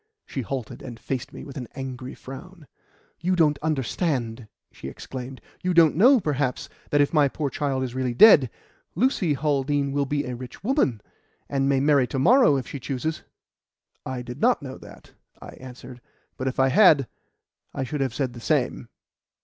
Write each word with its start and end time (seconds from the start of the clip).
She 0.25 0.41
halted, 0.41 0.81
and 0.81 0.99
faced 0.99 1.31
me 1.31 1.43
with 1.43 1.57
an 1.57 1.67
angry 1.75 2.15
frown. 2.15 2.65
"You 3.19 3.35
don't 3.35 3.59
understand!" 3.61 4.47
she 4.71 4.87
exclaimed. 4.87 5.39
"You 5.61 5.75
don't 5.75 5.95
know, 5.95 6.19
perhaps, 6.19 6.69
that 6.89 7.01
if 7.01 7.13
my 7.13 7.27
poor 7.27 7.51
child 7.51 7.83
is 7.83 7.93
really 7.93 8.15
dead, 8.15 8.49
Lucy 8.95 9.35
Haldean 9.35 9.91
will 9.91 10.07
be 10.07 10.23
a 10.25 10.35
rich 10.35 10.63
woman, 10.63 11.01
and 11.47 11.69
may 11.69 11.79
marry 11.79 12.07
to 12.07 12.17
morrow 12.17 12.55
if 12.57 12.67
she 12.67 12.79
chooses?" 12.79 13.21
"I 14.03 14.23
did 14.23 14.41
not 14.41 14.63
know 14.63 14.79
that," 14.79 15.11
I 15.39 15.49
answered, 15.51 16.01
"but 16.35 16.47
if 16.47 16.59
I 16.59 16.69
had, 16.69 17.07
I 17.71 17.83
should 17.83 18.01
have 18.01 18.15
said 18.15 18.33
the 18.33 18.39
same." 18.41 18.89